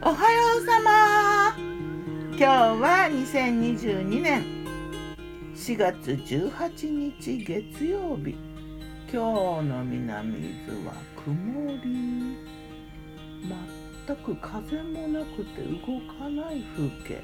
[0.00, 1.56] おはようさま。
[2.30, 4.44] 今日は2022年
[5.56, 8.36] 4月18日月曜日。
[9.12, 12.36] 今日の南伊豆は曇り。
[14.06, 17.20] 全く風もなくて動かない風景。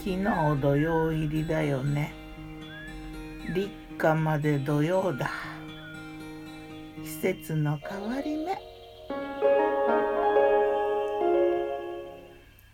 [0.00, 0.10] 昨
[0.56, 2.12] 日土曜入りだよね。
[3.54, 5.30] 立夏まで土曜だ。
[7.04, 8.67] 季節の変わり目。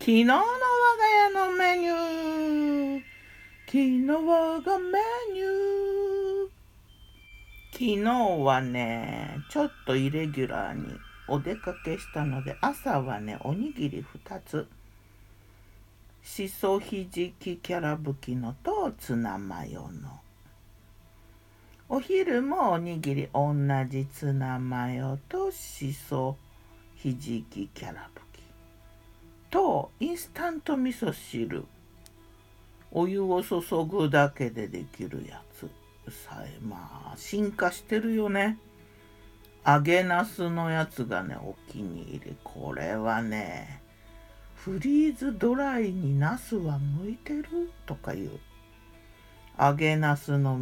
[0.05, 0.45] 昨日の我が
[1.09, 3.01] 家のメニュー。
[3.65, 4.99] 昨日我がメ
[5.33, 6.49] ニュー。
[7.71, 10.93] 昨日はねちょっとイレギュラーに
[11.27, 14.67] お出かけしたので朝はねおにぎり2つ。
[16.21, 20.19] しそひじきキャラぶきのとツナマヨの。
[21.89, 23.55] お昼もおにぎり同
[23.89, 26.37] じツナマヨとしそ
[26.93, 28.24] ひじきキャラぶき
[29.55, 31.63] とインスタント味噌汁。
[32.91, 35.69] お湯を注ぐだけでできるやつ。
[36.11, 38.57] さえまあ進化してるよね。
[39.65, 42.37] 揚げなすのやつがねお気に入り。
[42.43, 43.81] これはね
[44.55, 47.71] フリーズドライにナスは向いてる？
[47.85, 48.31] とかいう。
[49.57, 50.59] 揚げなすの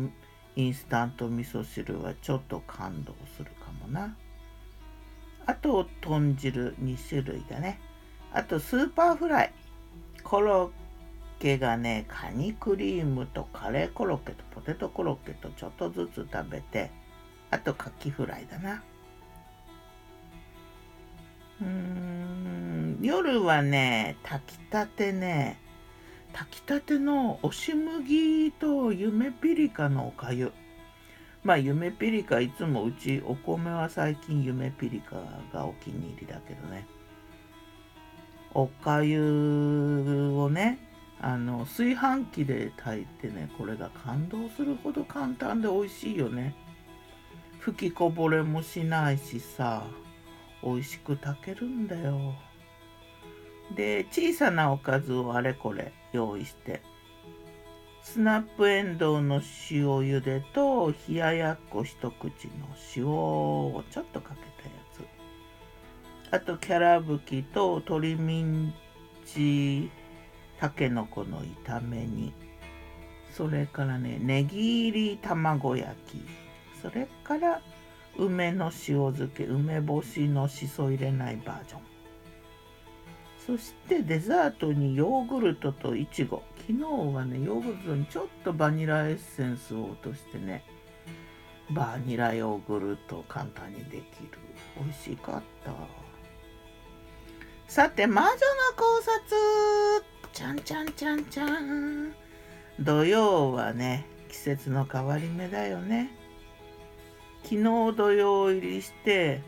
[0.56, 4.16] インスタント味噌汁はちょっと感動するかもな。
[5.48, 7.80] あと豚汁2種類だね
[8.34, 9.54] あとスーパーフライ。
[10.24, 10.72] コロ
[11.40, 16.90] ッケがねカニクリームとカレーコロッケとポテトコロッケとちょっとずつ食べて
[17.52, 18.84] あとカキフライだな。
[21.62, 23.00] うん。
[23.02, 25.60] 夜はね炊きたてね
[26.32, 30.52] 炊きたての押し麦と夢ピリカのおかゆ
[31.44, 35.18] まあ夢ピリカいつもうちお米は最近夢ピリカ
[35.54, 36.88] がお気に入りだけどね。
[38.54, 40.78] おかゆをね
[41.20, 46.56] あの炊飯器で炊いてねこれが感動するほど簡単で美味しいよね。
[47.60, 49.86] 吹きこぼれもしないしさ
[50.62, 52.34] 美味しく炊けるんだよ。
[53.76, 56.82] で小さなおかずをあれこれ用意して
[58.04, 59.36] スナップエンドウの
[59.72, 62.54] 塩茹でと冷ややっこ一口の
[62.98, 64.42] 塩をちょっとかけ
[66.34, 68.74] あとキャラブキと鶏ミン
[69.24, 69.92] チ
[70.60, 72.34] たけのこの炒め煮。
[73.32, 76.26] それからねねぎ入り卵焼き。
[76.82, 77.62] それから
[78.18, 81.82] 梅の塩漬け梅干しのしそ入れないバージョン。
[83.46, 86.84] そしてデザートにヨーグルトといちご昨日
[87.14, 90.64] はねヨーグルトにちょっとバニラエッセンスを落としてね
[91.70, 94.04] バニラヨーグルト簡単にできる。
[94.84, 95.74] 美味しかった。
[97.68, 98.38] さて魔女の
[98.76, 100.04] 考察。
[100.32, 102.14] ちゃんちゃんちゃんちゃん。
[102.80, 106.12] 土曜はね季節の変わり目だよね。
[107.44, 107.64] 昨日
[107.96, 109.42] 土曜入りして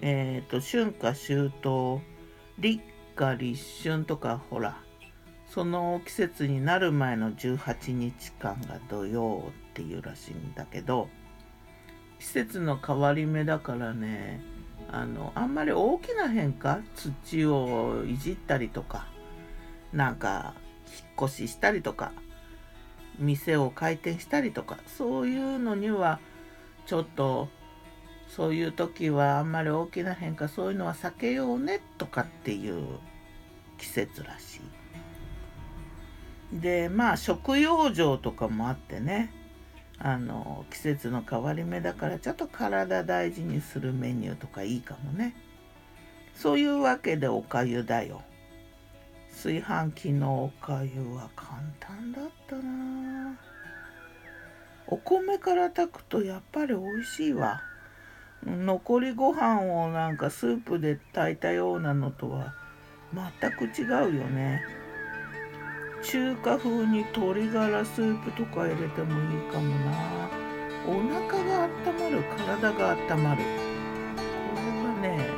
[0.00, 2.00] えっ、ー、と春夏秋冬
[2.58, 2.82] 立
[3.16, 4.76] 夏立春とかほら
[5.46, 11.08] その季節になる前の18日間が土曜っていうらしいんだけど
[12.18, 14.40] 季節の変わり目だからね
[14.90, 19.06] あのあんまり大きな変化土をいじったりとか
[19.92, 20.54] なんか
[21.18, 22.12] 引っ越ししたりとか
[23.18, 26.20] 店を開店したりとかそういうのには
[26.86, 27.48] ちょっと
[28.28, 32.98] そういう時はあんまり大きな変化そういうのは避けようねとかっていう
[33.78, 34.56] 季節らし
[36.52, 36.60] い。
[36.60, 39.32] でまあ食用場とかもあってね
[40.02, 45.36] あの季節の変わり目だからちょっと体大事にするメニューとかいいかもね。
[46.34, 48.22] そういうわけでおかゆだよ。
[49.30, 53.38] 炊飯器のおかゆは簡単だったな。
[54.86, 57.60] お米から炊くとやっぱり美味しいわ。
[58.46, 62.54] 残りご飯をなんかスープで炊いたようなのとは
[63.12, 64.79] 全く違うよね。
[66.02, 69.92] 中華風に鶏ガラスープとか入れてもいいかもな。
[70.86, 71.68] お腹が温
[71.98, 73.42] まる体が温まる。
[73.42, 75.28] これはね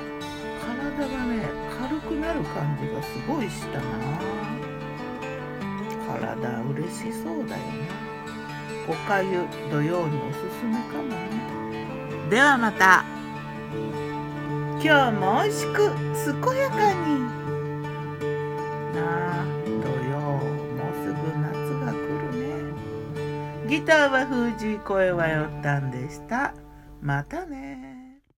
[0.60, 1.34] 体がね
[1.78, 3.84] 軽くなる感じがすごいしたな。
[6.20, 7.88] 体嬉しそうだよね。
[8.88, 11.16] おかゆ土曜におすすめかもね。
[12.30, 13.04] ではまた。
[14.84, 15.90] 今日も美味しく
[16.42, 17.41] 健やかに
[23.72, 26.52] ギターは封じ声はよったんでした。
[27.00, 27.91] またね